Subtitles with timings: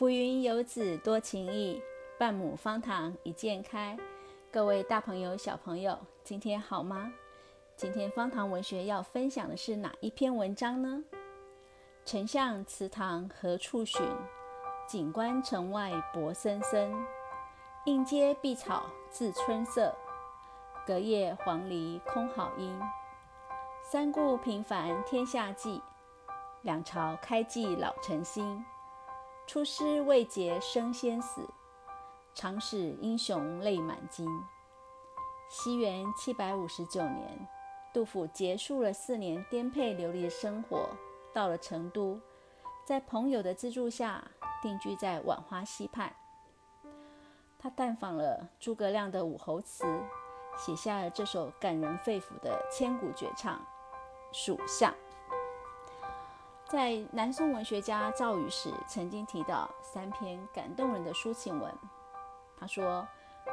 [0.00, 1.82] 浮云游子多情意，
[2.18, 3.94] 半亩方塘一鉴开。
[4.50, 7.12] 各位大朋友、小朋友，今天好吗？
[7.76, 11.04] 今天方塘文学要分享的是哪一篇文章呢？
[12.06, 14.02] 丞相祠堂何处寻？
[14.88, 16.90] 锦官城外柏森森。
[17.84, 19.94] 映阶碧草自春色，
[20.86, 22.74] 隔叶黄鹂空好音。
[23.82, 25.82] 三顾平凡天下计，
[26.62, 28.64] 两朝开济老臣心。
[29.52, 31.44] 出师未捷身先死，
[32.34, 34.24] 长使英雄泪满襟。
[35.48, 37.48] 西元七百五十九年，
[37.92, 40.88] 杜甫结束了四年颠沛流离的生活，
[41.34, 42.20] 到了成都，
[42.84, 44.22] 在朋友的资助下，
[44.62, 46.14] 定居在浣花溪畔。
[47.58, 49.84] 他探访了诸葛亮的武侯祠，
[50.56, 53.56] 写下了这首感人肺腑的千古绝唱
[54.30, 54.92] 《蜀相》。
[56.70, 61.68] 在南宋文学家赵禹时曾经提到三篇感动人的抒情文。
[62.56, 63.04] 他说：“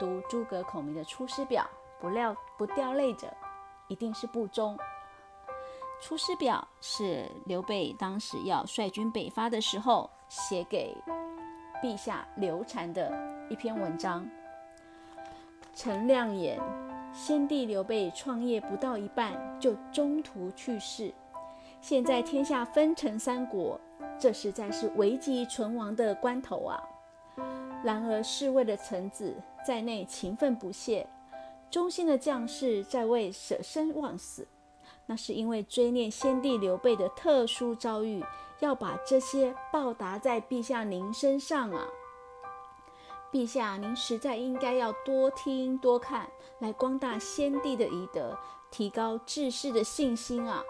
[0.00, 1.62] 读诸葛孔明的《出师表》，
[2.00, 3.30] 不料不掉泪者，
[3.88, 4.74] 一定是不忠。”
[6.02, 10.96] 《出师表》是刘备当时要率军北伐的时候写给
[11.82, 13.12] 陛下刘禅的
[13.50, 14.26] 一篇文章。
[15.74, 16.58] 陈亮言
[17.12, 21.12] ：“先帝刘备创业不到一半，就中途去世。”
[21.82, 23.78] 现在天下分成三国，
[24.16, 26.80] 这实在是危急存亡的关头啊！
[27.82, 29.34] 然而侍卫的臣子
[29.66, 31.04] 在内勤奋不懈，
[31.68, 34.46] 忠心的将士在外舍生忘死，
[35.06, 38.24] 那是因为追念先帝刘备的特殊遭遇，
[38.60, 41.84] 要把这些报答在陛下您身上啊！
[43.32, 46.28] 陛下您实在应该要多听多看，
[46.60, 48.38] 来光大先帝的遗德，
[48.70, 50.62] 提高治世的信心啊！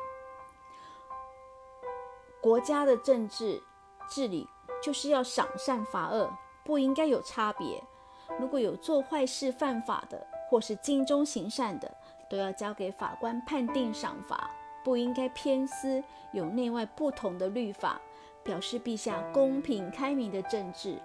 [2.43, 3.63] 国家的政治
[4.11, 4.47] 治理
[4.83, 6.29] 就是要赏善罚恶，
[6.65, 7.81] 不应该有差别。
[8.39, 11.97] 如果有做坏事犯法的，或是尽忠行善的，
[12.29, 14.51] 都要交给法官判定赏罚，
[14.85, 18.01] 不应该偏私，有内外不同的律法，
[18.43, 20.99] 表示陛下公平开明的政治。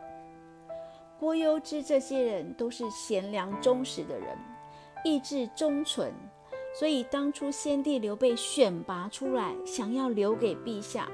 [1.20, 4.36] 郭攸之这些人都是贤良忠实的人，
[5.04, 6.12] 意志忠纯，
[6.74, 11.08] 所以当初先帝刘备选拔出来，想要留给陛下。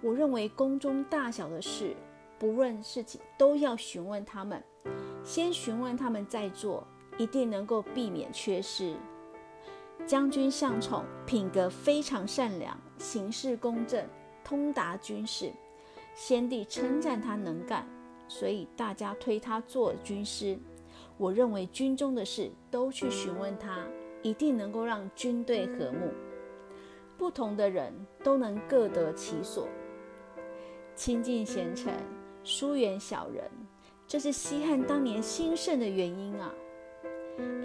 [0.00, 1.96] 我认为宫中大小的事，
[2.38, 4.62] 不论事情，都要询问他们。
[5.24, 6.86] 先询问他们再做，
[7.16, 8.94] 一定能够避免缺失。
[10.06, 14.06] 将军向宠品格非常善良，行事公正，
[14.44, 15.50] 通达军事。
[16.14, 17.86] 先帝称赞他能干，
[18.28, 20.56] 所以大家推他做军师。
[21.16, 23.84] 我认为军中的事都去询问他，
[24.22, 26.12] 一定能够让军队和睦。
[27.16, 27.92] 不同的人
[28.22, 29.66] 都能各得其所。
[30.98, 31.94] 亲近贤臣，
[32.42, 33.48] 疏远小人，
[34.04, 36.52] 这是西汉当年兴盛的原因啊！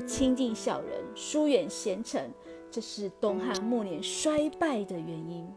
[0.05, 2.29] 亲近小人，疏远贤臣，
[2.69, 5.51] 这是东汉末年衰败的原因。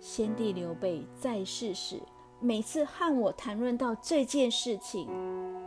[0.00, 2.00] 先帝刘备在世时，
[2.40, 5.08] 每次和我谈论到这件事情，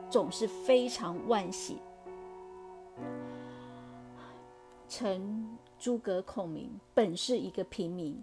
[0.09, 1.78] 总是非常惋惜。
[4.89, 8.22] 臣诸葛孔明本是一个平民，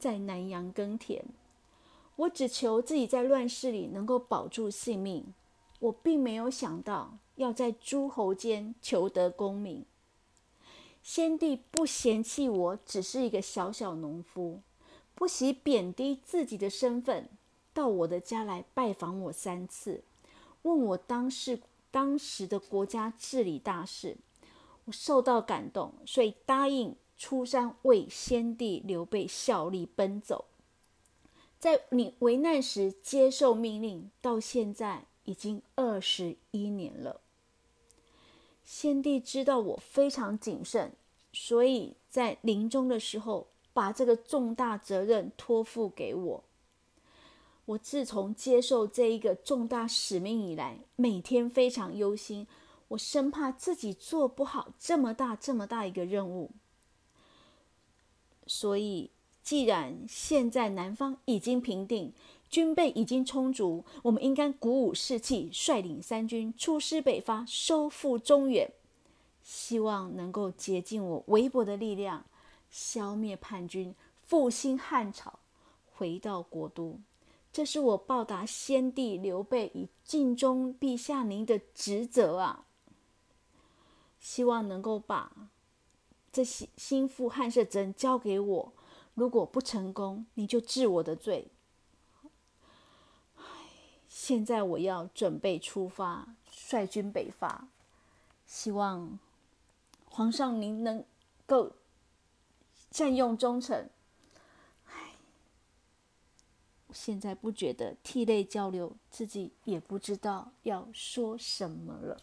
[0.00, 1.24] 在南阳耕田。
[2.20, 5.32] 我只求自己在乱世里能够保住性命，
[5.78, 9.86] 我并没有想到要在诸侯间求得功名。
[11.02, 14.60] 先帝不嫌弃我只是一个小小农夫，
[15.14, 17.26] 不惜贬低自己的身份，
[17.72, 20.02] 到我的家来拜访我三次，
[20.62, 24.18] 问我当时当时的国家治理大事。
[24.84, 30.44] 我受到感动，所以答应出山为先帝刘备效力奔走。
[31.60, 37.20] 在你危难时接受命令，到现在已经二十一年了。
[38.64, 40.92] 先帝知道我非常谨慎，
[41.34, 46.44] 所以在临终的时候把这个重大责任托付给我。
[47.66, 52.46] 我自从接受这一个重大使命以来，每天非常忧心，
[52.88, 56.52] 我生怕自己做不好这么大这么大一个任务，
[58.46, 59.10] 所以。
[59.50, 62.12] 既然现在南方已经平定，
[62.48, 68.70] 军备已经充足，我们应该鼓舞士气，率领三军出师北伐，收复中原。
[69.42, 72.24] 希望能够竭尽我微薄的力量，
[72.70, 73.92] 消灭叛军，
[74.24, 75.40] 复兴汉朝，
[75.96, 77.00] 回到国都。
[77.52, 82.66] 这是我报答先帝刘备以尽忠陛下您的职责啊！
[84.20, 85.32] 希望能够把
[86.30, 88.72] 这些心腹汉室责任交给我。
[89.20, 91.48] 如果不成功，你就治我的罪。
[94.08, 97.68] 现在我要准备出发，率军北伐。
[98.46, 99.18] 希望
[100.08, 101.04] 皇上您能
[101.44, 101.72] 够
[102.90, 103.90] 善用忠臣。
[104.86, 105.12] 唉，
[106.90, 112.22] 现在不觉得涕泪交流，自己也不知道要说什么了。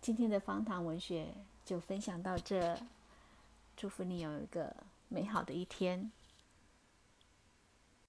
[0.00, 1.34] 今天的方糖文学
[1.64, 2.78] 就分享到这，
[3.84, 4.74] 祝福你有一个
[5.08, 6.10] 美好的一天。